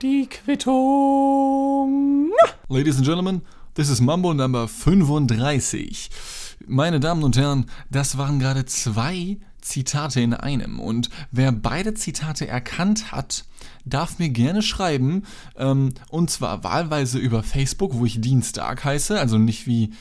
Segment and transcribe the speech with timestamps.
[0.00, 2.30] Die Quittung.
[2.68, 3.42] Ladies and Gentlemen,
[3.74, 6.10] this is Mambo Number 35.
[6.66, 10.78] Meine Damen und Herren, das waren gerade zwei Zitate in einem.
[10.78, 13.46] Und wer beide Zitate erkannt hat,
[13.84, 15.24] darf mir gerne schreiben.
[15.56, 19.92] Ähm, und zwar wahlweise über Facebook, wo ich Dienstag heiße, also nicht wie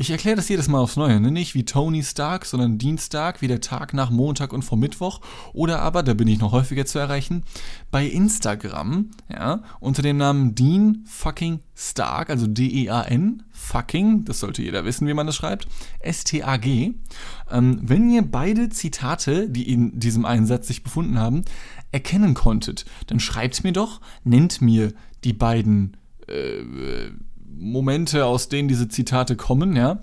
[0.00, 1.30] ich erkläre das jedes Mal aufs Neue, ne?
[1.30, 5.20] nicht wie Tony Stark, sondern Dienstag, wie der Tag nach Montag und vor Mittwoch.
[5.52, 7.44] Oder aber, da bin ich noch häufiger zu erreichen,
[7.90, 14.86] bei Instagram, ja, unter dem Namen Dean fucking Stark, also D-E-A-N, fucking, das sollte jeder
[14.86, 15.68] wissen, wie man das schreibt,
[15.98, 16.94] S-T-A-G.
[17.50, 21.44] Ähm, wenn ihr beide Zitate, die in diesem einen Satz sich befunden haben,
[21.92, 27.10] erkennen konntet, dann schreibt mir doch, nennt mir die beiden äh,
[27.60, 30.00] Momente, aus denen diese Zitate kommen, ja.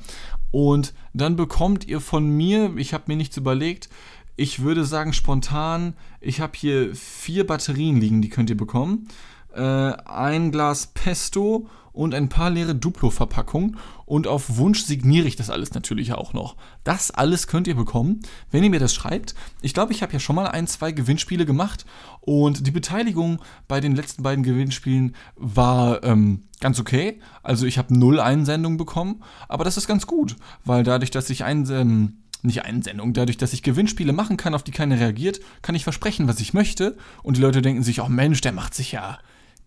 [0.52, 3.90] Und dann bekommt ihr von mir, ich habe mir nichts überlegt,
[4.38, 9.08] ich würde sagen spontan, ich habe hier vier Batterien liegen, die könnt ihr bekommen.
[9.54, 13.78] Äh, ein Glas Pesto und ein paar leere Duplo-Verpackungen.
[14.06, 16.56] Und auf Wunsch signiere ich das alles natürlich auch noch.
[16.84, 19.34] Das alles könnt ihr bekommen, wenn ihr mir das schreibt.
[19.62, 21.86] Ich glaube, ich habe ja schon mal ein, zwei Gewinnspiele gemacht.
[22.22, 27.20] Und die Beteiligung bei den letzten beiden Gewinnspielen war ähm, ganz okay.
[27.42, 29.24] Also ich habe null Einsendungen bekommen.
[29.48, 31.70] Aber das ist ganz gut, weil dadurch, dass ich ein...
[31.70, 33.14] Ähm, nicht Einsendung.
[33.14, 36.54] Dadurch, dass ich Gewinnspiele machen kann, auf die keiner reagiert, kann ich versprechen, was ich
[36.54, 36.96] möchte.
[37.24, 39.18] Und die Leute denken sich, oh Mensch, der macht sich ja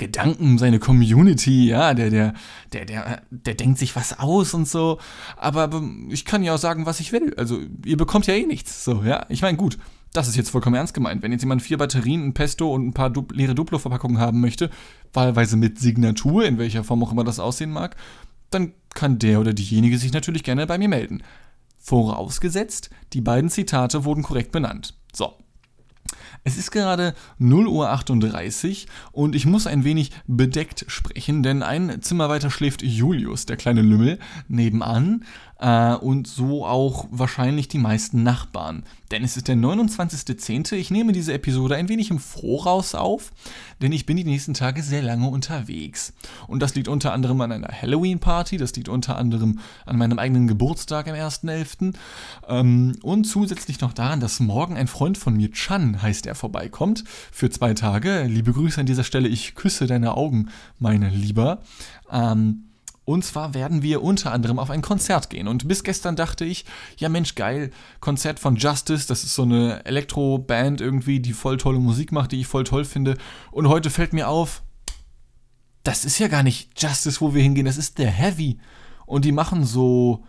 [0.00, 2.34] Gedanken, seine Community, ja, der, der,
[2.72, 4.98] der, der, der denkt sich was aus und so.
[5.36, 5.70] Aber
[6.08, 7.34] ich kann ja auch sagen, was ich will.
[7.36, 8.84] Also, ihr bekommt ja eh nichts.
[8.84, 9.26] So, ja.
[9.28, 9.78] Ich meine, gut,
[10.12, 11.22] das ist jetzt vollkommen ernst gemeint.
[11.22, 14.70] Wenn jetzt jemand vier Batterien, ein Pesto und ein paar du leere Duplo-Verpackungen haben möchte,
[15.12, 17.94] wahlweise mit Signatur, in welcher Form auch immer das aussehen mag,
[18.50, 21.22] dann kann der oder diejenige sich natürlich gerne bei mir melden.
[21.78, 24.94] Vorausgesetzt, die beiden Zitate wurden korrekt benannt.
[25.12, 25.34] So,
[26.44, 32.28] es ist gerade 0.38 Uhr und ich muss ein wenig bedeckt sprechen, denn ein Zimmer
[32.28, 35.24] weiter schläft Julius, der kleine Lümmel, nebenan
[35.60, 38.82] äh, und so auch wahrscheinlich die meisten Nachbarn.
[39.10, 40.74] Denn es ist der 29.10.
[40.74, 43.32] Ich nehme diese Episode ein wenig im Voraus auf,
[43.82, 46.12] denn ich bin die nächsten Tage sehr lange unterwegs.
[46.46, 50.46] Und das liegt unter anderem an einer Halloween-Party, das liegt unter anderem an meinem eigenen
[50.48, 51.94] Geburtstag am 1.11.
[52.48, 57.04] Ähm, und zusätzlich noch daran, dass morgen ein Freund von mir, Chan heißt er, vorbeikommt
[57.32, 58.24] für zwei Tage.
[58.24, 60.48] Liebe Grüße an dieser Stelle, ich küsse deine Augen,
[60.78, 61.62] meine Lieber.
[62.10, 62.69] Ähm,
[63.10, 65.48] und zwar werden wir unter anderem auf ein Konzert gehen.
[65.48, 66.64] Und bis gestern dachte ich,
[66.96, 71.80] ja Mensch, geil, Konzert von Justice, das ist so eine Elektro-Band irgendwie, die voll tolle
[71.80, 73.16] Musik macht, die ich voll toll finde.
[73.50, 74.62] Und heute fällt mir auf,
[75.82, 78.58] das ist ja gar nicht Justice, wo wir hingehen, das ist der Heavy.
[79.06, 80.24] Und die machen so,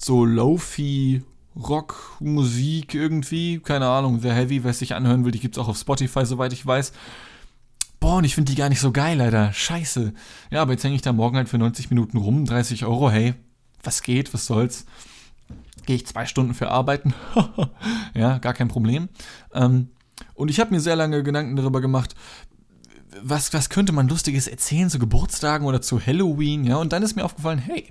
[0.00, 1.22] so Lofi
[1.56, 5.68] Rock-Musik irgendwie, keine Ahnung, The Heavy, wer es sich anhören will, die gibt es auch
[5.68, 6.92] auf Spotify, soweit ich weiß.
[8.04, 9.50] Und ich finde die gar nicht so geil, leider.
[9.52, 10.12] Scheiße.
[10.50, 13.32] Ja, aber jetzt hänge ich da morgen halt für 90 Minuten rum, 30 Euro, hey,
[13.82, 14.84] was geht, was soll's.
[15.86, 17.14] Gehe ich zwei Stunden für arbeiten.
[18.14, 19.08] ja, gar kein Problem.
[19.54, 19.88] Ähm,
[20.34, 22.14] und ich habe mir sehr lange Gedanken darüber gemacht,
[23.22, 27.16] was, was könnte man Lustiges erzählen zu Geburtstagen oder zu Halloween, ja, und dann ist
[27.16, 27.90] mir aufgefallen, hey,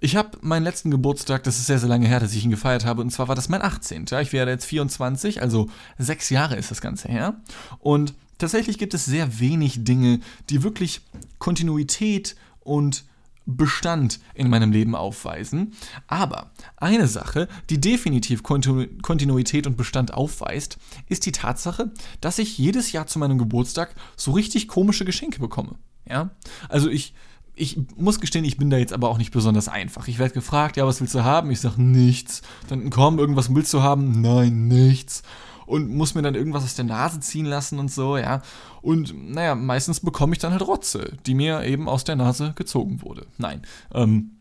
[0.00, 2.84] ich habe meinen letzten Geburtstag, das ist sehr, sehr lange her, dass ich ihn gefeiert
[2.84, 4.04] habe, und zwar war das mein 18.
[4.10, 7.40] Ja, ich werde jetzt 24, also sechs Jahre ist das Ganze her.
[7.78, 11.02] Und tatsächlich gibt es sehr wenig Dinge, die wirklich
[11.38, 13.04] Kontinuität und
[13.46, 15.72] Bestand in meinem Leben aufweisen.
[16.06, 20.78] Aber eine Sache, die definitiv Kontinuität und Bestand aufweist,
[21.08, 21.90] ist die Tatsache,
[22.20, 25.76] dass ich jedes Jahr zu meinem Geburtstag so richtig komische Geschenke bekomme.
[26.08, 26.30] Ja?
[26.68, 27.14] Also ich,
[27.54, 30.06] ich muss gestehen, ich bin da jetzt aber auch nicht besonders einfach.
[30.06, 31.50] Ich werde gefragt, ja, was willst du haben?
[31.50, 32.42] Ich sage nichts.
[32.68, 34.20] Dann komm, irgendwas willst du haben?
[34.20, 35.22] Nein, nichts
[35.70, 38.42] und muss mir dann irgendwas aus der Nase ziehen lassen und so, ja.
[38.82, 43.02] Und naja, meistens bekomme ich dann halt Rotze, die mir eben aus der Nase gezogen
[43.02, 43.26] wurde.
[43.38, 43.62] Nein.
[43.94, 44.32] Ähm,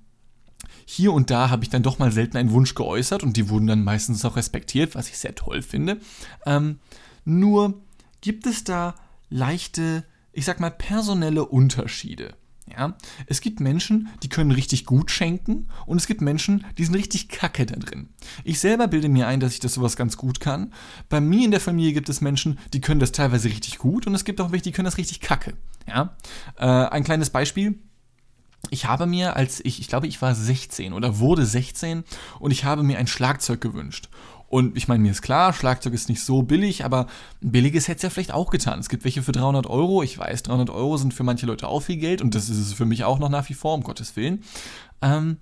[0.85, 3.67] hier und da habe ich dann doch mal selten einen Wunsch geäußert und die wurden
[3.67, 5.99] dann meistens auch respektiert, was ich sehr toll finde.
[6.45, 6.79] Ähm,
[7.25, 7.81] nur
[8.21, 8.95] gibt es da
[9.29, 10.03] leichte,
[10.33, 12.33] ich sag mal, personelle Unterschiede.
[12.75, 12.95] Ja?
[13.27, 17.29] Es gibt Menschen, die können richtig gut schenken und es gibt Menschen, die sind richtig
[17.29, 18.09] kacke da drin.
[18.43, 20.73] Ich selber bilde mir ein, dass ich das sowas ganz gut kann.
[21.09, 24.15] Bei mir in der Familie gibt es Menschen, die können das teilweise richtig gut und
[24.15, 25.53] es gibt auch welche, die können das richtig kacke.
[25.87, 26.15] Ja?
[26.57, 27.79] Äh, ein kleines Beispiel.
[28.71, 32.03] Ich habe mir, als ich, ich glaube, ich war 16 oder wurde 16
[32.39, 34.09] und ich habe mir ein Schlagzeug gewünscht.
[34.49, 37.05] Und ich meine, mir ist klar, Schlagzeug ist nicht so billig, aber
[37.39, 38.79] billiges hätte es ja vielleicht auch getan.
[38.79, 40.01] Es gibt welche für 300 Euro.
[40.01, 42.73] Ich weiß, 300 Euro sind für manche Leute auch viel Geld und das ist es
[42.73, 44.43] für mich auch noch nach wie vor, um Gottes Willen.
[45.03, 45.37] Ähm,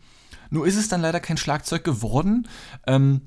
[0.50, 2.50] nur ist es dann leider kein Schlagzeug geworden.
[2.86, 3.22] Ähm,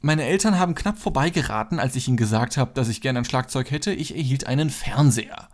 [0.00, 3.70] meine Eltern haben knapp vorbeigeraten, als ich ihnen gesagt habe, dass ich gerne ein Schlagzeug
[3.70, 3.92] hätte.
[3.92, 5.48] Ich erhielt einen Fernseher.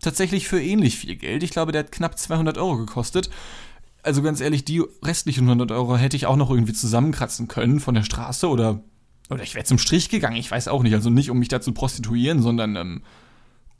[0.00, 1.44] Tatsächlich für ähnlich viel Geld.
[1.44, 3.30] Ich glaube, der hat knapp 200 Euro gekostet.
[4.02, 7.94] Also ganz ehrlich, die restlichen 100 Euro hätte ich auch noch irgendwie zusammenkratzen können von
[7.94, 8.82] der Straße oder,
[9.32, 10.36] oder ich wäre zum Strich gegangen.
[10.36, 10.94] Ich weiß auch nicht.
[10.94, 13.02] Also nicht, um mich da zu prostituieren, sondern ähm,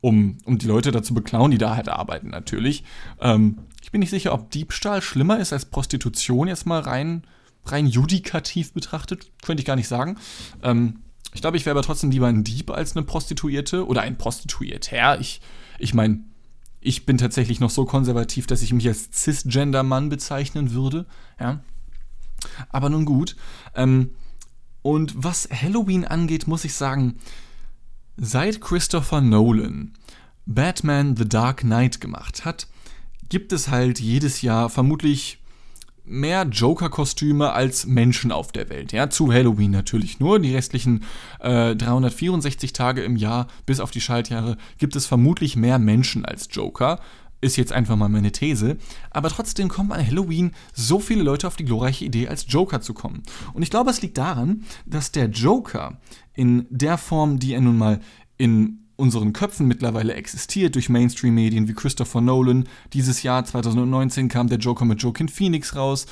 [0.00, 2.84] um, um die Leute dazu beklauen, die da halt arbeiten, natürlich.
[3.20, 7.24] Ähm, ich bin nicht sicher, ob Diebstahl schlimmer ist als Prostitution, jetzt mal rein
[7.64, 10.18] rein judikativ betrachtet, könnte ich gar nicht sagen.
[10.62, 11.00] Ähm,
[11.32, 15.20] ich glaube, ich wäre aber trotzdem lieber ein Dieb als eine Prostituierte oder ein Prostituierter.
[15.20, 15.40] Ich,
[15.78, 16.20] ich meine,
[16.80, 21.06] ich bin tatsächlich noch so konservativ, dass ich mich als Cisgender-Mann bezeichnen würde.
[21.40, 21.60] Ja.
[22.68, 23.36] Aber nun gut.
[23.74, 24.10] Ähm,
[24.82, 27.16] und was Halloween angeht, muss ich sagen,
[28.16, 29.92] seit Christopher Nolan
[30.44, 32.66] Batman The Dark Knight gemacht hat,
[33.28, 35.38] gibt es halt jedes Jahr vermutlich
[36.04, 38.92] mehr Joker-Kostüme als Menschen auf der Welt.
[38.92, 40.40] Ja, zu Halloween natürlich nur.
[40.40, 41.04] Die restlichen
[41.38, 46.48] äh, 364 Tage im Jahr, bis auf die Schaltjahre, gibt es vermutlich mehr Menschen als
[46.50, 47.00] Joker.
[47.42, 48.78] Ist jetzt einfach mal meine These.
[49.10, 52.94] Aber trotzdem kommen an Halloween so viele Leute auf die glorreiche Idee, als Joker zu
[52.94, 53.24] kommen.
[53.52, 56.00] Und ich glaube, es liegt daran, dass der Joker
[56.34, 58.00] in der Form, die er nun mal
[58.38, 62.68] in unseren Köpfen mittlerweile existiert durch Mainstream-Medien wie Christopher Nolan.
[62.92, 66.06] Dieses Jahr 2019 kam der Joker mit Joaquin Phoenix raus.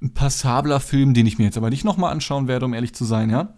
[0.00, 3.04] Ein passabler Film, den ich mir jetzt aber nicht nochmal anschauen werde, um ehrlich zu
[3.04, 3.52] sein, ja.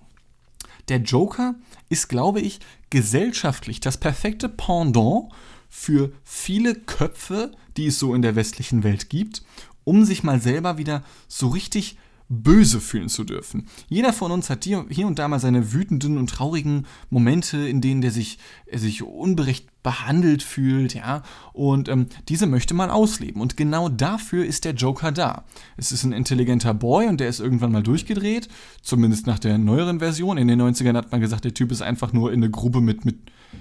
[0.89, 1.55] Der Joker
[1.89, 2.59] ist, glaube ich,
[2.91, 5.29] gesellschaftlich das perfekte Pendant
[5.75, 9.43] für viele Köpfe, die es so in der westlichen Welt gibt,
[9.85, 11.97] um sich mal selber wieder so richtig
[12.29, 13.67] böse fühlen zu dürfen.
[13.89, 18.03] Jeder von uns hat hier, und da mal seine wütenden und traurigen Momente, in denen
[18.03, 21.23] der sich, er sich unberecht behandelt fühlt, ja,
[21.55, 23.41] und ähm, diese möchte man ausleben.
[23.41, 25.45] Und genau dafür ist der Joker da.
[25.79, 28.49] Es ist ein intelligenter Boy und der ist irgendwann mal durchgedreht,
[28.83, 30.37] zumindest nach der neueren Version.
[30.37, 33.07] In den 90ern hat man gesagt, der Typ ist einfach nur in eine Grube mit,
[33.07, 33.17] mit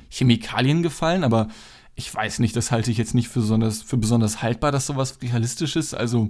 [0.10, 1.48] Chemikalien gefallen, aber
[2.02, 5.20] ich weiß nicht, das halte ich jetzt nicht für besonders, für besonders haltbar, dass sowas
[5.22, 5.94] realistisch ist.
[5.94, 6.30] Also,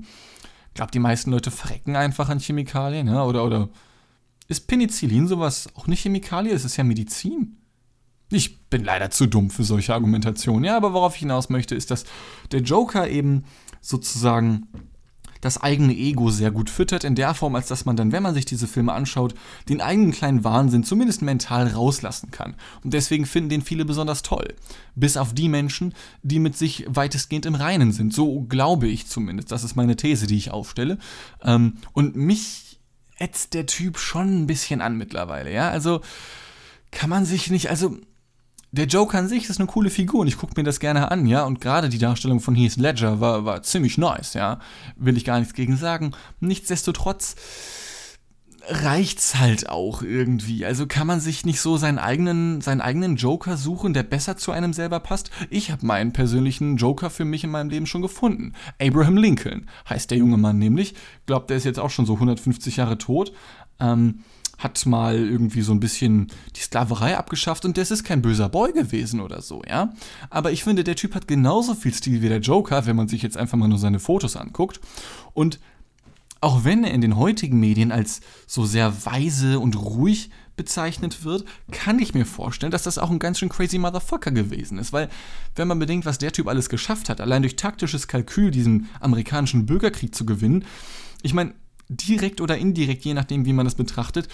[0.67, 3.69] ich glaube, die meisten Leute frecken einfach an Chemikalien, ja, oder, oder
[4.47, 6.53] ist Penicillin sowas auch eine Chemikalie?
[6.53, 7.57] Es ist ja Medizin.
[8.31, 10.65] Ich bin leider zu dumm für solche Argumentationen.
[10.65, 12.05] Ja, aber worauf ich hinaus möchte, ist, dass
[12.51, 13.45] der Joker eben
[13.79, 14.67] sozusagen
[15.41, 18.33] das eigene Ego sehr gut füttert, in der Form, als dass man dann, wenn man
[18.33, 19.33] sich diese Filme anschaut,
[19.67, 22.55] den eigenen kleinen Wahnsinn zumindest mental rauslassen kann.
[22.83, 24.53] Und deswegen finden den viele besonders toll.
[24.95, 28.13] Bis auf die Menschen, die mit sich weitestgehend im Reinen sind.
[28.13, 29.51] So glaube ich zumindest.
[29.51, 30.97] Das ist meine These, die ich aufstelle.
[31.43, 32.79] Ähm, und mich
[33.17, 35.69] ätzt der Typ schon ein bisschen an mittlerweile, ja.
[35.69, 36.01] Also
[36.91, 37.97] kann man sich nicht, also
[38.71, 41.25] der Joker an sich ist eine coole Figur und ich gucke mir das gerne an,
[41.25, 41.43] ja.
[41.43, 44.59] Und gerade die Darstellung von Heath Ledger war, war ziemlich nice, ja.
[44.95, 46.11] Will ich gar nichts gegen sagen.
[46.39, 47.35] Nichtsdestotrotz
[48.67, 50.65] reicht's halt auch irgendwie.
[50.65, 54.51] Also kann man sich nicht so seinen eigenen, seinen eigenen Joker suchen, der besser zu
[54.51, 55.31] einem selber passt.
[55.49, 58.53] Ich habe meinen persönlichen Joker für mich in meinem Leben schon gefunden.
[58.79, 60.95] Abraham Lincoln heißt der junge Mann nämlich.
[61.25, 63.33] Glaubt, der ist jetzt auch schon so 150 Jahre tot.
[63.79, 64.23] Ähm,
[64.63, 68.73] hat mal irgendwie so ein bisschen die Sklaverei abgeschafft und das ist kein böser Boy
[68.73, 69.93] gewesen oder so, ja.
[70.29, 73.21] Aber ich finde, der Typ hat genauso viel Stil wie der Joker, wenn man sich
[73.21, 74.79] jetzt einfach mal nur seine Fotos anguckt.
[75.33, 75.59] Und
[76.41, 81.45] auch wenn er in den heutigen Medien als so sehr weise und ruhig bezeichnet wird,
[81.71, 84.91] kann ich mir vorstellen, dass das auch ein ganz schön crazy Motherfucker gewesen ist.
[84.93, 85.09] Weil,
[85.55, 89.65] wenn man bedenkt, was der Typ alles geschafft hat, allein durch taktisches Kalkül diesen amerikanischen
[89.65, 90.65] Bürgerkrieg zu gewinnen,
[91.23, 91.53] ich meine,
[91.91, 94.27] direkt oder indirekt, je nachdem, wie man das betrachtet,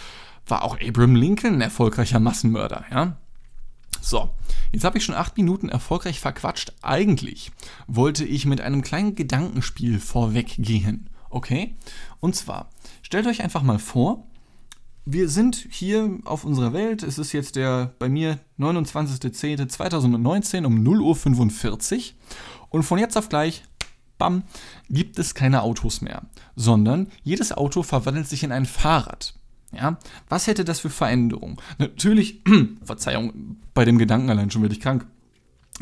[0.46, 3.18] war auch Abraham Lincoln ein erfolgreicher Massenmörder, ja?
[4.00, 4.30] So,
[4.72, 6.74] jetzt habe ich schon acht Minuten erfolgreich verquatscht.
[6.82, 7.52] Eigentlich
[7.88, 11.76] wollte ich mit einem kleinen Gedankenspiel vorweggehen, okay?
[12.20, 12.70] Und zwar,
[13.02, 14.28] stellt euch einfach mal vor,
[15.10, 17.02] wir sind hier auf unserer Welt.
[17.02, 22.04] Es ist jetzt der bei mir 29.10.2019 um 0.45 Uhr.
[22.70, 23.64] Und von jetzt auf gleich
[24.18, 24.44] bam,
[24.90, 26.24] gibt es keine Autos mehr,
[26.56, 29.34] sondern jedes Auto verwandelt sich in ein Fahrrad.
[29.74, 29.98] Ja,
[30.30, 31.58] was hätte das für Veränderungen?
[31.78, 32.42] Natürlich,
[32.84, 35.06] Verzeihung, bei dem Gedanken allein schon werde ich krank.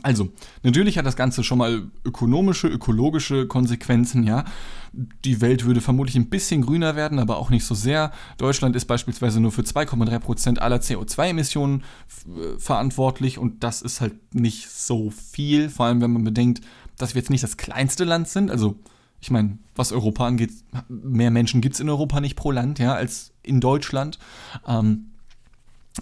[0.04, 0.30] Also,
[0.64, 4.44] natürlich hat das Ganze schon mal ökonomische, ökologische Konsequenzen, ja.
[4.92, 8.12] Die Welt würde vermutlich ein bisschen grüner werden, aber auch nicht so sehr.
[8.38, 11.84] Deutschland ist beispielsweise nur für 2,3% aller CO2-Emissionen
[12.28, 16.62] äh, verantwortlich und das ist halt nicht so viel, vor allem wenn man bedenkt,
[16.98, 18.52] dass wir jetzt nicht das kleinste Land sind.
[18.52, 18.78] Also,
[19.22, 20.52] ich meine, was Europa angeht,
[20.88, 24.20] mehr Menschen gibt es in Europa nicht pro Land, ja, als in Deutschland.
[24.68, 25.12] Ähm,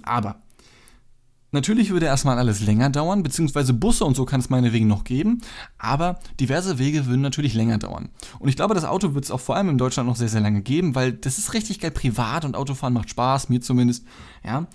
[0.01, 0.43] aber
[1.53, 5.41] Natürlich würde erstmal alles länger dauern, beziehungsweise Busse und so kann es meinetwegen noch geben,
[5.77, 8.09] aber diverse Wege würden natürlich länger dauern.
[8.39, 10.41] Und ich glaube, das Auto wird es auch vor allem in Deutschland noch sehr, sehr
[10.41, 14.03] lange geben, weil das ist richtig geil privat und Autofahren macht Spaß, mir zumindest,
[14.43, 14.65] ja.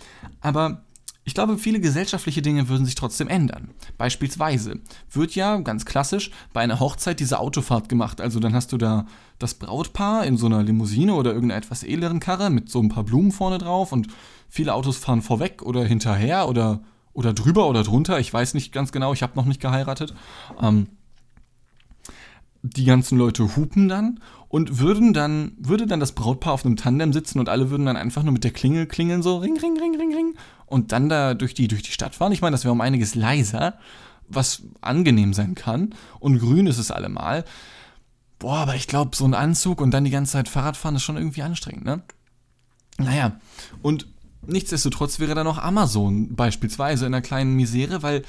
[0.40, 0.84] Aber
[1.28, 3.70] ich glaube, viele gesellschaftliche Dinge würden sich trotzdem ändern.
[3.97, 4.80] Beispielsweise
[5.12, 8.20] wird ja ganz klassisch bei einer Hochzeit diese Autofahrt gemacht.
[8.20, 9.06] Also dann hast du da
[9.38, 13.04] das Brautpaar in so einer Limousine oder irgendeiner etwas edleren Karre mit so ein paar
[13.04, 14.08] Blumen vorne drauf und
[14.49, 16.80] Viele Autos fahren vorweg oder hinterher oder,
[17.12, 18.18] oder drüber oder drunter.
[18.18, 20.14] Ich weiß nicht ganz genau, ich habe noch nicht geheiratet.
[20.61, 20.88] Ähm,
[22.62, 27.12] die ganzen Leute hupen dann und würden dann, würde dann das Brautpaar auf einem Tandem
[27.12, 29.97] sitzen und alle würden dann einfach nur mit der Klingel klingeln, so ring, ring, ring,
[29.97, 30.35] ring, ring
[30.67, 32.33] und dann da durch die, durch die Stadt fahren.
[32.33, 33.79] Ich meine, das wäre um einiges leiser,
[34.29, 37.45] was angenehm sein kann und grün ist es allemal.
[38.38, 41.03] Boah, aber ich glaube, so ein Anzug und dann die ganze Zeit Fahrrad fahren ist
[41.03, 42.03] schon irgendwie anstrengend, ne?
[42.99, 43.38] Naja,
[43.83, 44.07] und
[44.49, 48.23] Nichtsdestotrotz wäre da noch Amazon beispielsweise in einer kleinen Misere, weil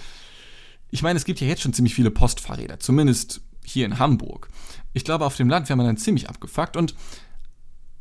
[0.92, 4.50] ich meine, es gibt ja jetzt schon ziemlich viele Postfahrräder, zumindest hier in Hamburg.
[4.94, 6.96] Ich glaube, auf dem Land wäre man dann ziemlich abgefuckt und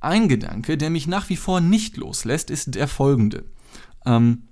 [0.01, 3.45] ein Gedanke, der mich nach wie vor nicht loslässt, ist der folgende.
[4.07, 4.45] Ähm,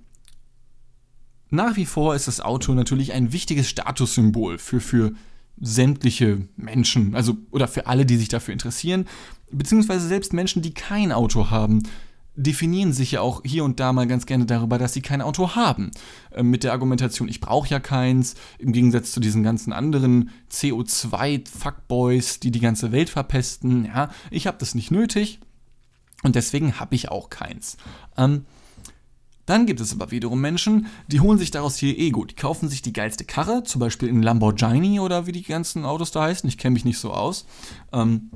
[1.49, 5.13] nach wie vor ist das Auto natürlich ein wichtiges Statussymbol für, für
[5.59, 9.07] sämtliche Menschen, also oder für alle, die sich dafür interessieren,
[9.51, 11.83] beziehungsweise selbst Menschen, die kein Auto haben,
[12.37, 15.55] definieren sich ja auch hier und da mal ganz gerne darüber, dass sie kein Auto
[15.55, 15.91] haben.
[16.31, 22.39] Äh, mit der Argumentation, ich brauche ja keins, im Gegensatz zu diesen ganzen anderen CO2-Fuckboys,
[22.39, 23.85] die die ganze Welt verpesten.
[23.85, 25.39] Ja, ich habe das nicht nötig
[26.23, 27.77] und deswegen habe ich auch keins.
[28.17, 28.45] Ähm,
[29.47, 32.25] dann gibt es aber wiederum Menschen, die holen sich daraus ihr Ego.
[32.25, 36.11] Die kaufen sich die geilste Karre, zum Beispiel in Lamborghini oder wie die ganzen Autos
[36.11, 36.47] da heißen.
[36.49, 37.45] Ich kenne mich nicht so aus.
[37.93, 38.29] Ähm,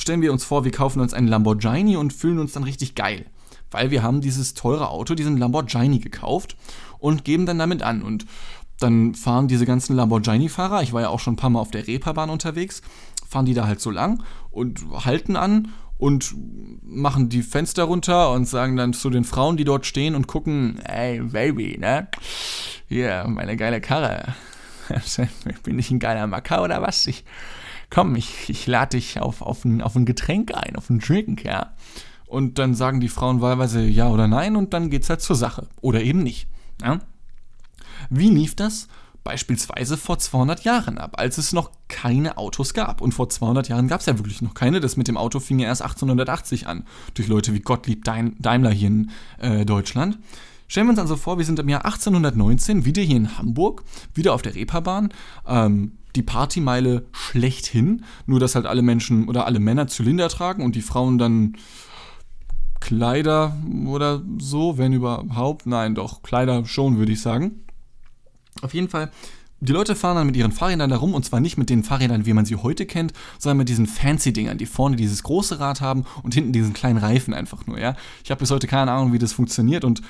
[0.00, 3.26] stellen wir uns vor, wir kaufen uns einen Lamborghini und fühlen uns dann richtig geil.
[3.70, 6.56] Weil wir haben dieses teure Auto, diesen Lamborghini gekauft
[6.98, 8.02] und geben dann damit an.
[8.02, 8.26] Und
[8.80, 11.86] dann fahren diese ganzen Lamborghini-Fahrer, ich war ja auch schon ein paar Mal auf der
[11.86, 12.82] Reeperbahn unterwegs,
[13.28, 16.34] fahren die da halt so lang und halten an und
[16.82, 20.80] machen die Fenster runter und sagen dann zu den Frauen, die dort stehen und gucken,
[20.84, 22.08] ey Baby, ne?
[22.88, 24.34] Hier, meine geile Karre.
[25.62, 27.06] Bin ich ein geiler Macker oder was?
[27.06, 27.24] Ich
[27.90, 31.44] komm, ich, ich lade dich auf, auf, ein, auf ein Getränk ein, auf einen Drink,
[31.44, 31.74] ja.
[32.26, 35.66] Und dann sagen die Frauen wahlweise ja oder nein und dann geht's halt zur Sache.
[35.80, 36.46] Oder eben nicht.
[36.80, 37.00] Ja?
[38.08, 38.86] Wie lief das?
[39.24, 43.00] Beispielsweise vor 200 Jahren ab, als es noch keine Autos gab.
[43.00, 44.80] Und vor 200 Jahren gab es ja wirklich noch keine.
[44.80, 46.84] Das mit dem Auto fing ja erst 1880 an.
[47.14, 50.18] Durch Leute wie Gottlieb Daimler hier in äh, Deutschland.
[50.68, 53.82] Stellen wir uns also vor, wir sind im Jahr 1819 wieder hier in Hamburg,
[54.14, 55.12] wieder auf der Reeperbahn.
[55.46, 60.74] Ähm, die Partymeile schlechthin, nur dass halt alle Menschen oder alle Männer Zylinder tragen und
[60.74, 61.56] die Frauen dann
[62.80, 65.66] Kleider oder so, wenn überhaupt.
[65.66, 67.60] Nein, doch, Kleider schon, würde ich sagen.
[68.62, 69.10] Auf jeden Fall,
[69.60, 72.24] die Leute fahren dann mit ihren Fahrrädern da rum und zwar nicht mit den Fahrrädern,
[72.24, 76.04] wie man sie heute kennt, sondern mit diesen Fancy-Dingern, die vorne dieses große Rad haben
[76.22, 77.94] und hinten diesen kleinen Reifen einfach nur, ja.
[78.24, 80.00] Ich habe bis heute keine Ahnung, wie das funktioniert und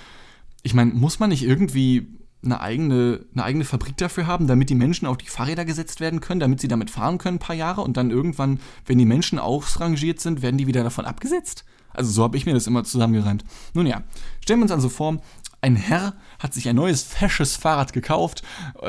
[0.63, 2.07] ich meine, muss man nicht irgendwie
[2.43, 6.21] eine eigene, eine eigene Fabrik dafür haben, damit die Menschen auf die Fahrräder gesetzt werden
[6.21, 9.39] können, damit sie damit fahren können ein paar Jahre und dann irgendwann, wenn die Menschen
[9.39, 11.65] ausrangiert sind, werden die wieder davon abgesetzt?
[11.93, 13.45] Also so habe ich mir das immer zusammengereimt.
[13.75, 14.03] Nun ja,
[14.41, 15.21] stellen wir uns also vor,
[15.61, 18.43] ein Herr hat sich ein neues fesches Fahrrad gekauft,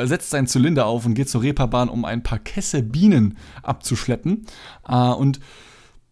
[0.03, 4.45] setzt seinen Zylinder auf und geht zur Reeperbahn, um ein paar Kesse Bienen abzuschleppen.
[4.87, 5.39] Äh, und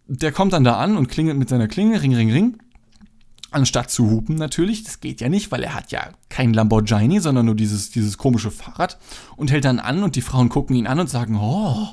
[0.08, 2.58] der kommt dann da an und klingelt mit seiner Klinge, ring, ring, ring.
[3.52, 7.48] Anstatt zu hupen natürlich, das geht ja nicht, weil er hat ja kein Lamborghini, sondern
[7.48, 9.00] nur dieses, dieses komische Fahrrad
[9.38, 11.88] und hält dann an und die Frauen gucken ihn an und sagen, oh.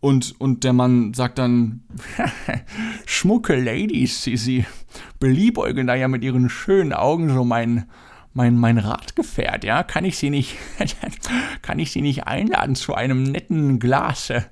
[0.00, 1.82] Und, und der Mann sagt dann,
[3.06, 4.66] schmucke Ladies, sie, sie
[5.18, 7.86] beliebäugeln da ja mit ihren schönen Augen so mein,
[8.34, 10.56] mein, mein Radgefährt, ja, kann ich sie nicht,
[11.62, 14.42] kann ich sie nicht einladen zu einem netten Glas äh,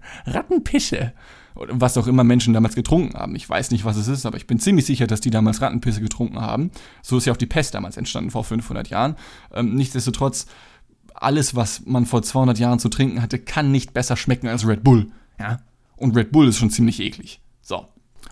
[1.54, 1.80] Rattenpisse?
[1.80, 3.34] was auch immer Menschen damals getrunken haben.
[3.34, 6.00] Ich weiß nicht, was es ist, aber ich bin ziemlich sicher, dass die damals Rattenpisse
[6.00, 6.70] getrunken haben.
[7.02, 9.16] So ist ja auch die Pest damals entstanden, vor 500 Jahren.
[9.52, 10.46] Ähm, nichtsdestotrotz,
[11.14, 14.82] alles, was man vor 200 Jahren zu trinken hatte, kann nicht besser schmecken als Red
[14.82, 15.12] Bull.
[15.38, 15.60] Ja?
[15.96, 17.40] Und Red Bull ist schon ziemlich eklig.
[17.60, 17.86] So.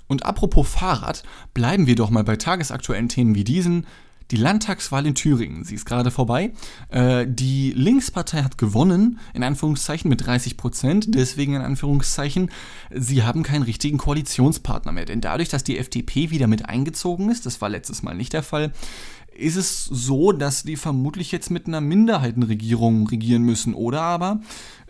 [0.09, 1.23] Und apropos Fahrrad,
[1.55, 3.87] bleiben wir doch mal bei tagesaktuellen Themen wie diesen.
[4.31, 6.53] Die Landtagswahl in Thüringen, sie ist gerade vorbei.
[6.89, 11.15] Äh, die Linkspartei hat gewonnen, in Anführungszeichen mit 30 Prozent.
[11.15, 12.51] Deswegen in Anführungszeichen,
[12.91, 15.05] sie haben keinen richtigen Koalitionspartner mehr.
[15.05, 18.43] Denn dadurch, dass die FDP wieder mit eingezogen ist, das war letztes Mal nicht der
[18.43, 18.73] Fall,
[19.41, 23.75] ist es so, dass die vermutlich jetzt mit einer Minderheitenregierung regieren müssen.
[23.75, 24.41] Oder aber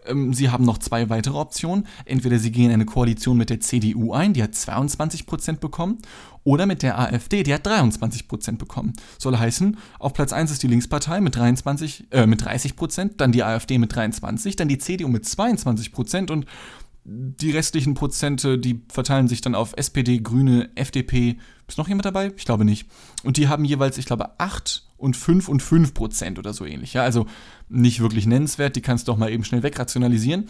[0.06, 1.86] ähm, sie haben noch zwei weitere Optionen.
[2.04, 5.98] Entweder sie gehen eine Koalition mit der CDU ein, die hat 22% bekommen,
[6.42, 8.94] oder mit der AfD, die hat 23% bekommen.
[9.18, 13.44] Soll heißen, auf Platz 1 ist die Linkspartei mit, 23, äh, mit 30%, dann die
[13.44, 16.46] AfD mit 23%, dann die CDU mit 22% und
[17.04, 21.38] die restlichen Prozente, die verteilen sich dann auf SPD, Grüne, FDP.
[21.70, 22.32] Ist noch jemand dabei?
[22.36, 22.88] Ich glaube nicht.
[23.22, 26.94] Und die haben jeweils, ich glaube, 8 und 5 und 5 Prozent oder so ähnlich.
[26.94, 27.26] Ja, also
[27.68, 30.48] nicht wirklich nennenswert, die kannst du doch mal eben schnell wegrationalisieren.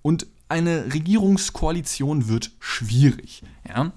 [0.00, 3.42] Und eine Regierungskoalition wird schwierig.
[3.68, 3.90] Ja,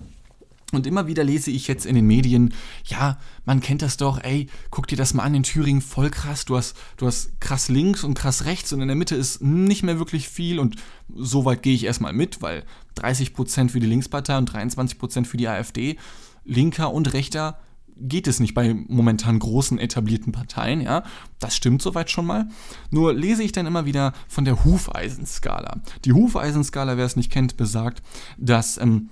[0.71, 4.47] und immer wieder lese ich jetzt in den Medien, ja, man kennt das doch, ey,
[4.71, 8.03] guck dir das mal an in Thüringen, voll krass, du hast, du hast krass links
[8.03, 10.77] und krass rechts und in der Mitte ist nicht mehr wirklich viel und
[11.15, 12.63] so weit gehe ich erstmal mit, weil
[12.97, 15.97] 30% für die Linkspartei und 23% für die AfD,
[16.45, 17.59] linker und rechter
[17.95, 21.03] geht es nicht bei momentan großen etablierten Parteien, ja.
[21.39, 22.47] Das stimmt soweit schon mal.
[22.91, 25.81] Nur lese ich dann immer wieder von der Hufeisenskala.
[26.05, 28.01] Die Hufeisenskala, wer es nicht kennt, besagt,
[28.37, 29.09] dass ähm,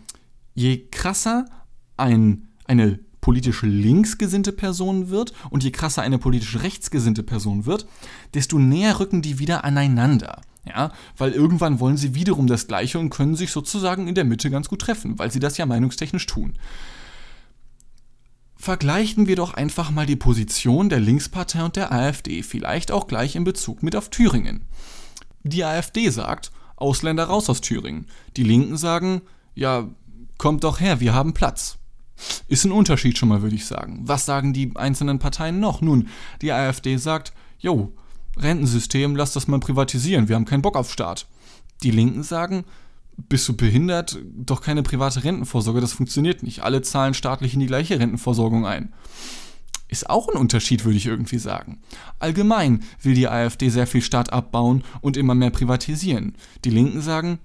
[0.56, 1.46] je krasser
[1.98, 7.86] ein, eine politisch linksgesinnte Person wird und je krasser eine politisch rechtsgesinnte Person wird,
[8.34, 10.42] desto näher rücken die wieder aneinander.
[10.66, 14.52] Ja, weil irgendwann wollen sie wiederum das Gleiche und können sich sozusagen in der Mitte
[14.52, 16.54] ganz gut treffen, weil sie das ja meinungstechnisch tun.
[18.62, 23.36] Vergleichen wir doch einfach mal die Position der Linkspartei und der AfD, vielleicht auch gleich
[23.36, 24.62] in Bezug mit auf Thüringen.
[25.44, 28.08] Die AfD sagt, Ausländer raus aus Thüringen.
[28.38, 29.22] Die Linken sagen,
[29.56, 29.90] ja,
[30.42, 31.78] Kommt doch her, wir haben Platz.
[32.48, 34.00] Ist ein Unterschied schon mal, würde ich sagen.
[34.06, 35.82] Was sagen die einzelnen Parteien noch?
[35.82, 36.08] Nun,
[36.42, 37.94] die AfD sagt, jo,
[38.38, 41.28] Rentensystem, lass das mal privatisieren, wir haben keinen Bock auf Staat.
[41.84, 42.64] Die Linken sagen,
[43.30, 44.20] bist du behindert?
[44.24, 46.64] Doch keine private Rentenvorsorge, das funktioniert nicht.
[46.64, 48.94] Alle zahlen staatlich in die gleiche Rentenversorgung ein.
[49.88, 51.82] Ist auch ein Unterschied, würde ich irgendwie sagen.
[52.20, 56.36] Allgemein will die AfD sehr viel Staat abbauen und immer mehr privatisieren.
[56.64, 57.40] Die Linken sagen,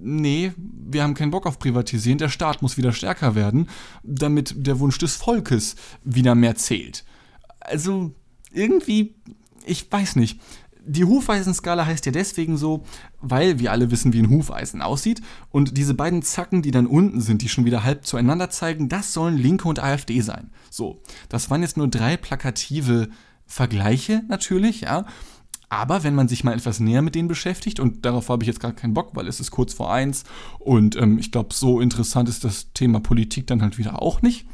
[0.00, 3.68] nee, wir haben keinen Bock auf Privatisieren, der Staat muss wieder stärker werden,
[4.02, 7.04] damit der Wunsch des Volkes wieder mehr zählt.
[7.60, 8.12] Also
[8.50, 9.14] irgendwie,
[9.66, 10.40] ich weiß nicht.
[10.90, 12.82] Die Hufeisenskala heißt ja deswegen so,
[13.20, 15.22] weil wir alle wissen, wie ein Hufeisen aussieht.
[15.50, 19.12] Und diese beiden Zacken, die dann unten sind, die schon wieder halb zueinander zeigen, das
[19.12, 20.50] sollen Linke und AfD sein.
[20.68, 23.08] So, das waren jetzt nur drei plakative
[23.46, 25.06] Vergleiche natürlich, ja.
[25.68, 28.58] Aber wenn man sich mal etwas näher mit denen beschäftigt, und darauf habe ich jetzt
[28.58, 30.24] gar keinen Bock, weil es ist kurz vor eins
[30.58, 34.44] und ähm, ich glaube, so interessant ist das Thema Politik dann halt wieder auch nicht.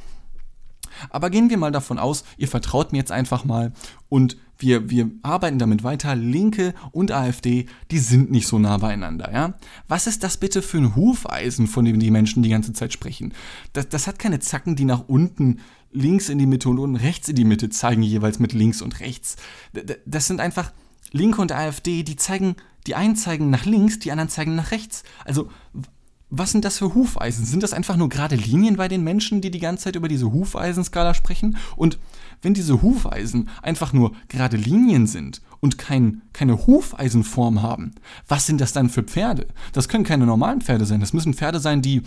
[1.10, 3.72] Aber gehen wir mal davon aus, ihr vertraut mir jetzt einfach mal
[4.08, 6.14] und wir, wir arbeiten damit weiter.
[6.14, 9.54] Linke und AfD, die sind nicht so nah beieinander, ja?
[9.88, 13.34] Was ist das bitte für ein Hufeisen, von dem die Menschen die ganze Zeit sprechen?
[13.74, 15.60] Das, das hat keine Zacken, die nach unten
[15.92, 19.00] links in die Mitte und unten rechts in die Mitte zeigen, jeweils mit links und
[19.00, 19.36] rechts.
[20.06, 20.72] Das sind einfach
[21.12, 22.56] Linke und AfD, die zeigen,
[22.86, 25.02] die einen zeigen nach links, die anderen zeigen nach rechts.
[25.24, 25.50] Also,
[26.28, 27.44] was sind das für Hufeisen?
[27.44, 30.32] Sind das einfach nur gerade Linien bei den Menschen, die die ganze Zeit über diese
[30.32, 31.56] Hufeisenskala sprechen?
[31.76, 31.98] Und
[32.42, 37.92] wenn diese Hufeisen einfach nur gerade Linien sind und kein, keine Hufeisenform haben,
[38.26, 39.46] was sind das dann für Pferde?
[39.72, 41.00] Das können keine normalen Pferde sein.
[41.00, 42.02] Das müssen Pferde sein, die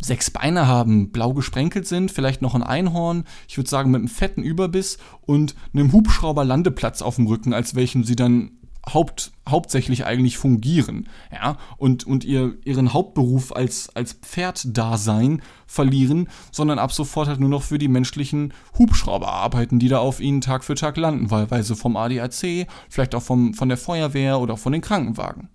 [0.00, 4.08] sechs Beine haben, blau gesprenkelt sind, vielleicht noch ein Einhorn, ich würde sagen mit einem
[4.08, 8.52] fetten Überbiss und einem Hubschrauber-Landeplatz auf dem Rücken, als welchen sie dann
[8.88, 16.78] haupt, hauptsächlich eigentlich fungieren, ja, und, und ihr, ihren Hauptberuf als, als Pferddasein verlieren, sondern
[16.78, 20.64] ab sofort halt nur noch für die menschlichen Hubschrauber arbeiten, die da auf ihnen Tag
[20.64, 24.82] für Tag landen, wahlweise vom ADAC, vielleicht auch vom, von der Feuerwehr oder von den
[24.82, 25.48] Krankenwagen.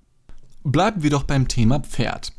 [0.63, 2.33] Bleiben wir doch beim Thema Pferd.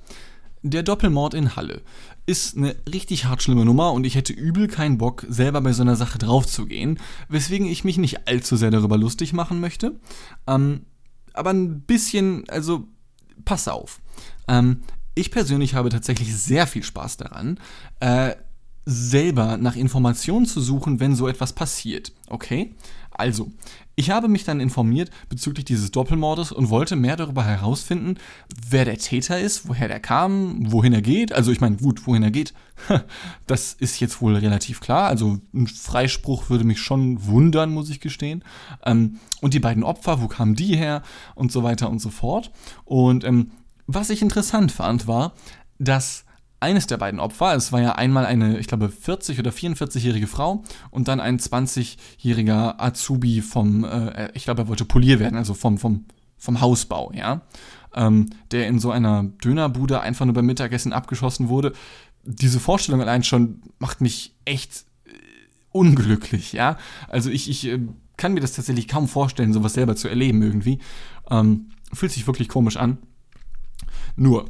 [0.63, 1.83] Der Doppelmord in Halle
[2.27, 5.83] ist eine richtig hart schlimme Nummer und ich hätte übel keinen Bock, selber bei so
[5.83, 9.99] einer Sache draufzugehen, weswegen ich mich nicht allzu sehr darüber lustig machen möchte.
[10.47, 10.83] Ähm,
[11.33, 12.89] aber ein bisschen, also
[13.45, 14.01] pass auf.
[14.49, 14.83] Ähm,
[15.15, 17.59] ich persönlich habe tatsächlich sehr viel Spaß daran,
[18.01, 18.35] äh,
[18.87, 22.13] selber nach Informationen zu suchen, wenn so etwas passiert.
[22.29, 22.75] Okay?
[23.11, 23.51] Also,
[23.99, 28.19] ich habe mich dann informiert bezüglich dieses Doppelmordes und wollte mehr darüber herausfinden,
[28.69, 31.33] wer der Täter ist, woher der kam, wohin er geht.
[31.33, 32.53] Also ich meine, gut, wohin er geht,
[33.47, 35.09] das ist jetzt wohl relativ klar.
[35.09, 38.45] Also ein Freispruch würde mich schon wundern, muss ich gestehen.
[38.85, 41.03] Ähm, und die beiden Opfer, wo kamen die her
[41.35, 42.53] und so weiter und so fort.
[42.85, 43.51] Und ähm,
[43.87, 45.33] was ich interessant fand, war,
[45.79, 46.26] dass
[46.61, 50.65] eines der beiden Opfer, es war ja einmal eine, ich glaube, 40- oder 44-jährige Frau
[50.91, 55.79] und dann ein 20-jähriger Azubi vom, äh, ich glaube, er wollte Polier werden, also vom,
[55.79, 56.07] vom,
[56.39, 57.43] vom Hausbau, ja,
[57.95, 61.73] ähm, der in so einer Dönerbude einfach nur beim Mittagessen abgeschossen wurde.
[62.25, 65.11] Diese Vorstellung allein schon macht mich echt äh,
[65.73, 66.79] unglücklich, ja.
[67.09, 67.81] Also ich, ich äh,
[68.17, 70.79] kann mir das tatsächlich kaum vorstellen, sowas selber zu erleben irgendwie.
[71.31, 72.99] Ähm, fühlt sich wirklich komisch an.
[74.17, 74.47] Nur,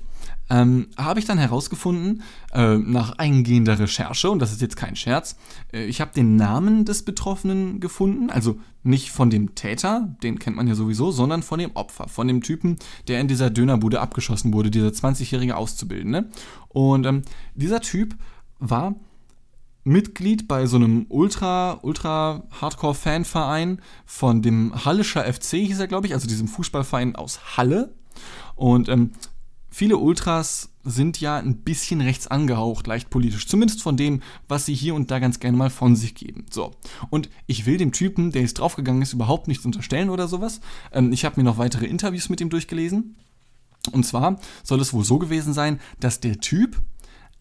[0.48, 5.36] ähm, habe ich dann herausgefunden, äh, nach eingehender Recherche, und das ist jetzt kein Scherz,
[5.72, 10.56] äh, ich habe den Namen des Betroffenen gefunden, also nicht von dem Täter, den kennt
[10.56, 12.76] man ja sowieso, sondern von dem Opfer, von dem Typen,
[13.08, 16.30] der in dieser Dönerbude abgeschossen wurde, dieser 20-jährige Auszubildende.
[16.68, 17.22] Und ähm,
[17.54, 18.14] dieser Typ
[18.58, 18.94] war
[19.82, 26.14] Mitglied bei so einem ultra, ultra Hardcore-Fanverein von dem Hallischer FC, hieß er, glaube ich,
[26.14, 27.94] also diesem Fußballverein aus Halle.
[28.56, 29.12] Und ähm,
[29.76, 33.46] viele Ultras sind ja ein bisschen rechts angehaucht, leicht politisch.
[33.46, 36.46] Zumindest von dem, was sie hier und da ganz gerne mal von sich geben.
[36.50, 36.72] So.
[37.10, 40.60] Und ich will dem Typen, der jetzt draufgegangen ist, überhaupt nichts unterstellen oder sowas.
[40.92, 43.16] Ähm, ich habe mir noch weitere Interviews mit ihm durchgelesen.
[43.92, 46.80] Und zwar soll es wohl so gewesen sein, dass der Typ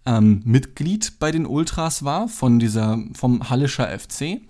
[0.06, 4.42] ähm, Mitglied bei den Ultras war, von dieser, vom Hallischer FC,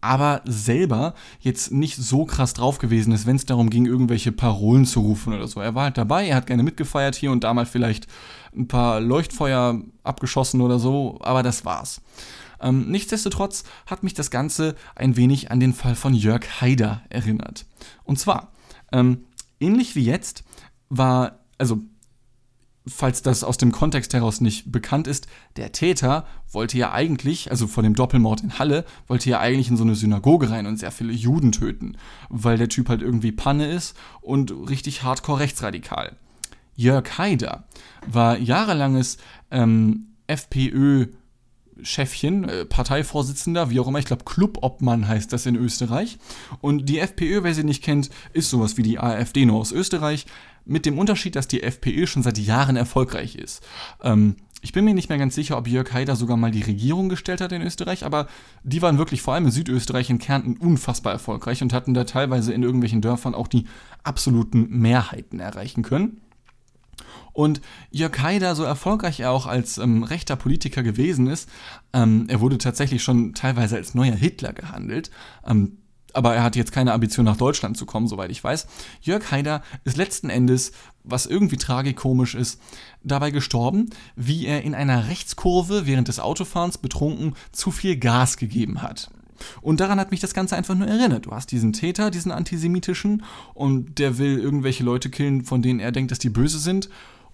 [0.00, 4.84] aber selber jetzt nicht so krass drauf gewesen ist, wenn es darum ging, irgendwelche Parolen
[4.84, 5.60] zu rufen oder so.
[5.60, 8.06] Er war halt dabei, er hat gerne mitgefeiert hier und da mal vielleicht
[8.54, 12.00] ein paar Leuchtfeuer abgeschossen oder so, aber das war's.
[12.60, 17.66] Ähm, nichtsdestotrotz hat mich das Ganze ein wenig an den Fall von Jörg Haider erinnert.
[18.04, 18.52] Und zwar,
[18.92, 19.24] ähm,
[19.60, 20.44] ähnlich wie jetzt,
[20.88, 21.80] war, also
[22.88, 27.66] falls das aus dem Kontext heraus nicht bekannt ist, der Täter wollte ja eigentlich, also
[27.66, 30.92] vor dem Doppelmord in Halle, wollte ja eigentlich in so eine Synagoge rein und sehr
[30.92, 31.96] viele Juden töten,
[32.28, 36.16] weil der Typ halt irgendwie Panne ist und richtig hardcore rechtsradikal.
[36.76, 37.64] Jörg Haider
[38.06, 39.16] war jahrelanges
[39.50, 41.06] ähm, FPÖ
[41.82, 46.18] Chefchen, äh, Parteivorsitzender, wie auch immer, ich glaube Clubobmann heißt das in Österreich.
[46.60, 50.26] Und die FPÖ, wer sie nicht kennt, ist sowas wie die AfD nur aus Österreich,
[50.66, 53.66] mit dem Unterschied, dass die FPÖ schon seit Jahren erfolgreich ist.
[54.02, 57.08] Ähm, ich bin mir nicht mehr ganz sicher, ob Jörg Haider sogar mal die Regierung
[57.08, 58.26] gestellt hat in Österreich, aber
[58.64, 62.52] die waren wirklich vor allem in Südösterreich, in Kärnten unfassbar erfolgreich und hatten da teilweise
[62.52, 63.66] in irgendwelchen Dörfern auch die
[64.02, 66.20] absoluten Mehrheiten erreichen können.
[67.32, 71.50] Und Jörg Haider, so erfolgreich er auch als ähm, rechter Politiker gewesen ist,
[71.92, 75.10] ähm, er wurde tatsächlich schon teilweise als neuer Hitler gehandelt.
[75.46, 75.78] Ähm,
[76.16, 78.66] aber er hat jetzt keine Ambition nach Deutschland zu kommen, soweit ich weiß.
[79.02, 80.72] Jörg Haider ist letzten Endes,
[81.04, 82.60] was irgendwie tragikomisch ist,
[83.02, 88.82] dabei gestorben, wie er in einer Rechtskurve während des Autofahrens betrunken zu viel Gas gegeben
[88.82, 89.10] hat.
[89.60, 91.26] Und daran hat mich das Ganze einfach nur erinnert.
[91.26, 95.92] Du hast diesen Täter, diesen antisemitischen, und der will irgendwelche Leute killen, von denen er
[95.92, 96.88] denkt, dass die böse sind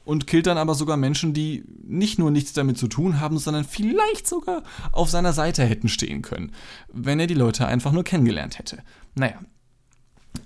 [0.04, 3.64] und killt dann aber sogar Menschen, die nicht nur nichts damit zu tun haben, sondern
[3.64, 4.62] vielleicht sogar
[4.92, 6.52] auf seiner Seite hätten stehen können,
[6.92, 8.78] wenn er die Leute einfach nur kennengelernt hätte.
[9.14, 9.38] Naja.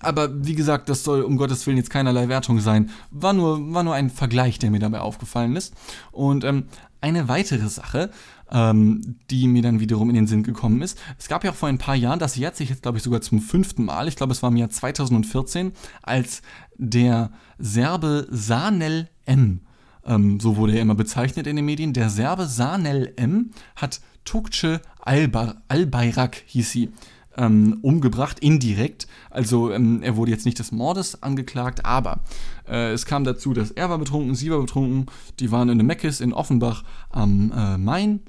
[0.00, 2.90] Aber wie gesagt, das soll um Gottes Willen jetzt keinerlei Wertung sein.
[3.10, 5.74] War nur, war nur ein Vergleich, der mir dabei aufgefallen ist.
[6.12, 6.64] Und ähm,
[7.00, 8.10] eine weitere Sache,
[8.50, 10.98] ähm, die mir dann wiederum in den Sinn gekommen ist.
[11.18, 13.20] Es gab ja auch vor ein paar Jahren, das jährt sich jetzt, glaube ich, sogar
[13.20, 15.72] zum fünften Mal, ich glaube, es war im Jahr 2014,
[16.02, 16.42] als
[16.76, 19.60] der Serbe Sanel M,
[20.04, 24.80] ähm, so wurde er immer bezeichnet in den Medien, der Serbe Sanel M hat Tukce
[25.00, 26.90] Albayrak, hieß sie,
[27.36, 29.06] ähm, umgebracht, indirekt.
[29.30, 32.20] Also ähm, er wurde jetzt nicht des Mordes angeklagt, aber
[32.68, 35.06] äh, es kam dazu, dass er war betrunken, sie war betrunken,
[35.38, 38.20] die waren in einem Meckes in Offenbach am äh, Main.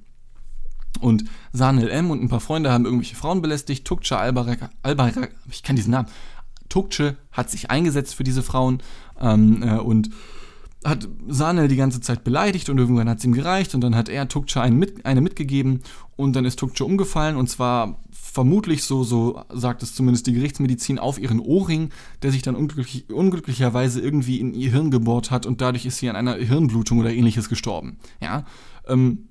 [0.99, 3.85] Und Sanel M und ein paar Freunde haben irgendwelche Frauen belästigt.
[3.85, 6.07] Tukce Albayrak, Albayrak ich kann diesen Namen.
[6.69, 8.81] Tukce hat sich eingesetzt für diese Frauen
[9.19, 10.09] ähm, äh, und
[10.85, 14.09] hat Sanel die ganze Zeit beleidigt und irgendwann hat es ihm gereicht und dann hat
[14.09, 15.81] er Tukce einen mit, eine mitgegeben
[16.15, 20.99] und dann ist Tukce umgefallen und zwar vermutlich so, so sagt es zumindest die Gerichtsmedizin,
[20.99, 21.89] auf ihren Ohrring,
[22.21, 26.09] der sich dann unglücklich, unglücklicherweise irgendwie in ihr Hirn gebohrt hat und dadurch ist sie
[26.09, 27.97] an einer Hirnblutung oder ähnliches gestorben.
[28.21, 28.45] Ja,
[28.87, 29.29] ähm,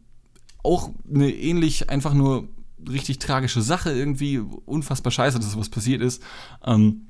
[0.65, 2.49] auch eine ähnlich einfach nur
[2.89, 6.23] richtig tragische Sache, irgendwie unfassbar scheiße, dass sowas passiert ist.
[6.65, 7.07] Ähm,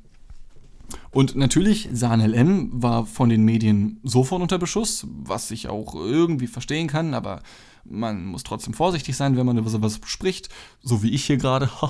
[1.10, 6.46] und natürlich, Sanel M war von den Medien sofort unter Beschuss, was ich auch irgendwie
[6.46, 7.42] verstehen kann, aber
[7.84, 10.48] man muss trotzdem vorsichtig sein, wenn man über sowas spricht,
[10.82, 11.70] so wie ich hier gerade.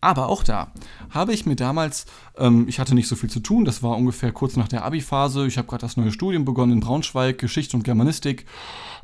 [0.00, 0.70] Aber auch da
[1.08, 2.04] habe ich mir damals,
[2.36, 5.46] ähm, ich hatte nicht so viel zu tun, das war ungefähr kurz nach der Abi-Phase,
[5.46, 8.44] ich habe gerade das neue Studium begonnen in Braunschweig, Geschichte und Germanistik,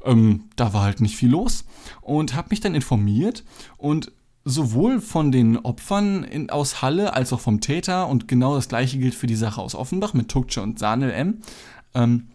[0.05, 1.65] ähm, da war halt nicht viel los
[2.03, 3.45] und habe mich dann informiert
[3.79, 4.13] und
[4.45, 8.99] sowohl von den Opfern in, aus Halle als auch vom Täter und genau das gleiche
[8.99, 11.41] gilt für die Sache aus Offenbach mit Tukce und Sanel M.
[11.95, 12.29] Ähm,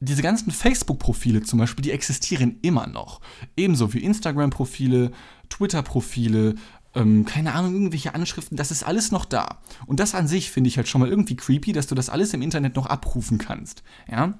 [0.00, 3.20] diese ganzen Facebook-Profile zum Beispiel, die existieren immer noch.
[3.54, 5.12] Ebenso wie Instagram-Profile,
[5.50, 6.54] Twitter-Profile,
[6.94, 9.60] ähm, keine Ahnung, irgendwelche Anschriften, das ist alles noch da.
[9.86, 12.32] Und das an sich finde ich halt schon mal irgendwie creepy, dass du das alles
[12.32, 13.82] im Internet noch abrufen kannst.
[14.10, 14.38] Ja?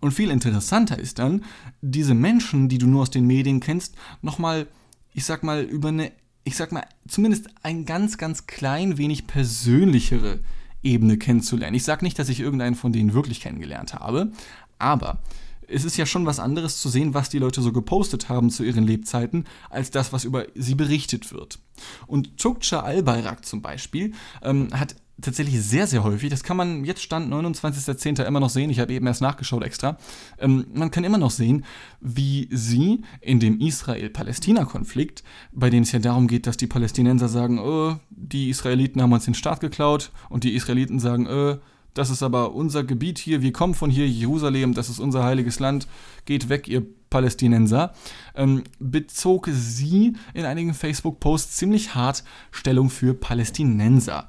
[0.00, 1.44] Und viel interessanter ist dann,
[1.82, 4.66] diese Menschen, die du nur aus den Medien kennst, nochmal
[5.14, 10.40] ich sag mal, über eine, ich sag mal, zumindest ein ganz, ganz klein wenig persönlichere
[10.82, 11.74] Ebene kennenzulernen.
[11.74, 14.32] Ich sag nicht, dass ich irgendeinen von denen wirklich kennengelernt habe,
[14.78, 15.22] aber
[15.66, 18.64] es ist ja schon was anderes zu sehen, was die Leute so gepostet haben zu
[18.64, 21.58] ihren Lebzeiten, als das, was über sie berichtet wird.
[22.06, 27.02] Und Tukcha Albayrak zum Beispiel ähm, hat tatsächlich sehr, sehr häufig, das kann man jetzt
[27.02, 28.24] Stand 29.10.
[28.24, 29.96] immer noch sehen, ich habe eben erst nachgeschaut extra,
[30.38, 31.64] ähm, man kann immer noch sehen,
[32.00, 35.22] wie sie in dem Israel-Palästina-Konflikt,
[35.52, 39.24] bei dem es ja darum geht, dass die Palästinenser sagen, oh, die Israeliten haben uns
[39.24, 41.58] den Staat geklaut und die Israeliten sagen, oh,
[41.94, 45.60] das ist aber unser Gebiet hier, wir kommen von hier, Jerusalem, das ist unser heiliges
[45.60, 45.86] Land,
[46.24, 47.94] geht weg, ihr Palästinenser,
[48.34, 54.28] ähm, bezog sie in einigen Facebook-Posts ziemlich hart Stellung für Palästinenser.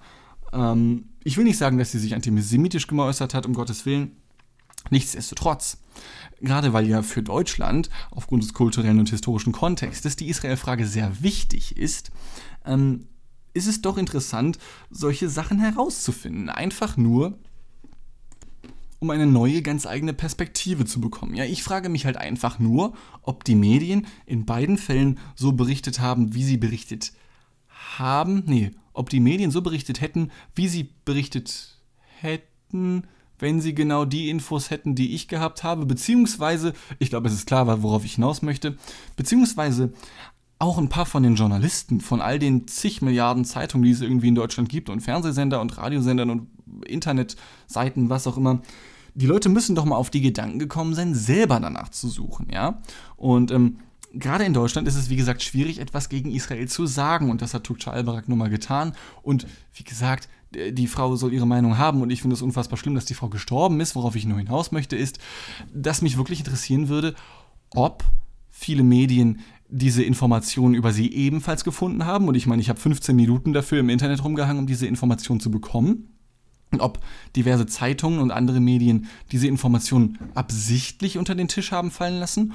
[0.54, 4.12] Ähm, ich will nicht sagen, dass sie sich antisemitisch geäußert hat, um Gottes Willen.
[4.92, 5.80] Nichtsdestotrotz,
[6.42, 11.78] gerade weil ja für Deutschland aufgrund des kulturellen und historischen Kontextes die Israel-Frage sehr wichtig
[11.78, 12.12] ist,
[12.66, 13.08] ähm,
[13.54, 14.60] ist es doch interessant,
[14.92, 16.50] solche Sachen herauszufinden.
[16.50, 17.40] Einfach nur,
[19.00, 21.36] um eine neue, ganz eigene Perspektive zu bekommen.
[21.36, 26.00] Ja, ich frage mich halt einfach nur, ob die Medien in beiden Fällen so berichtet
[26.00, 27.14] haben, wie sie berichtet
[27.98, 28.44] haben.
[28.46, 31.78] Nee, ob die Medien so berichtet hätten, wie sie berichtet
[32.20, 33.04] hätten,
[33.38, 37.48] wenn sie genau die Infos hätten, die ich gehabt habe, beziehungsweise, ich glaube, es ist
[37.48, 38.78] klar, worauf ich hinaus möchte,
[39.18, 39.94] beziehungsweise
[40.58, 44.30] auch ein paar von den Journalisten, von all den zig Milliarden Zeitungen, die es irgendwie
[44.30, 46.48] in Deutschland gibt und Fernsehsender und Radiosendern und
[46.86, 48.62] Internetseiten, was auch immer,
[49.16, 52.82] die Leute müssen doch mal auf die Gedanken gekommen sein, selber danach zu suchen, ja.
[53.16, 53.80] Und ähm,
[54.15, 57.30] gerade in Deutschland ist es, wie gesagt, schwierig, etwas gegen Israel zu sagen.
[57.30, 58.93] Und das hat Tukcha Albarak nun mal getan.
[59.21, 62.95] Und wie gesagt, die Frau soll ihre Meinung haben und ich finde es unfassbar schlimm,
[62.95, 63.95] dass die Frau gestorben ist.
[63.95, 65.19] Worauf ich nur hinaus möchte, ist,
[65.73, 67.15] dass mich wirklich interessieren würde,
[67.71, 68.04] ob
[68.49, 72.28] viele Medien diese Informationen über sie ebenfalls gefunden haben.
[72.28, 75.51] Und ich meine, ich habe 15 Minuten dafür im Internet rumgehangen, um diese Informationen zu
[75.51, 76.10] bekommen
[76.80, 76.99] ob
[77.36, 82.54] diverse Zeitungen und andere Medien diese Informationen absichtlich unter den Tisch haben fallen lassen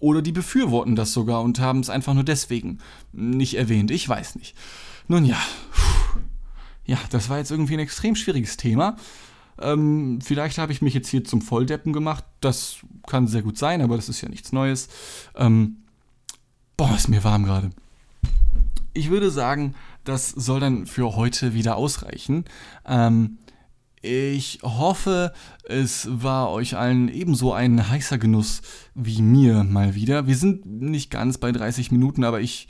[0.00, 2.78] oder die befürworten das sogar und haben es einfach nur deswegen
[3.12, 3.90] nicht erwähnt.
[3.90, 4.56] Ich weiß nicht.
[5.08, 5.38] Nun ja,
[6.84, 8.96] ja, das war jetzt irgendwie ein extrem schwieriges Thema.
[9.60, 12.24] Ähm, vielleicht habe ich mich jetzt hier zum Volldeppen gemacht.
[12.40, 14.88] Das kann sehr gut sein, aber das ist ja nichts Neues.
[15.36, 15.76] Ähm,
[16.76, 17.70] boah, ist mir warm gerade.
[18.92, 22.44] Ich würde sagen, das soll dann für heute wieder ausreichen.
[22.86, 23.38] Ähm,
[24.02, 25.32] ich hoffe,
[25.64, 28.62] es war euch allen ebenso ein heißer Genuss
[28.94, 30.26] wie mir mal wieder.
[30.26, 32.68] Wir sind nicht ganz bei 30 Minuten, aber ich,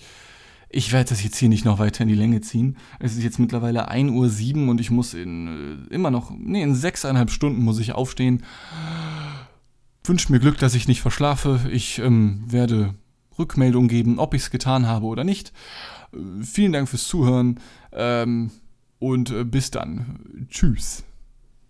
[0.69, 2.77] ich werde das jetzt hier nicht noch weiter in die Länge ziehen.
[2.99, 6.75] Es ist jetzt mittlerweile 1.07 Uhr und ich muss in äh, immer noch, nee, in
[6.75, 8.43] sechseinhalb Stunden muss ich aufstehen.
[10.03, 11.61] Wünscht mir Glück, dass ich nicht verschlafe.
[11.71, 12.95] Ich ähm, werde
[13.39, 15.53] Rückmeldung geben, ob ich es getan habe oder nicht.
[16.13, 17.61] Äh, vielen Dank fürs Zuhören
[17.93, 18.51] ähm,
[18.99, 20.47] und äh, bis dann.
[20.49, 21.05] Tschüss.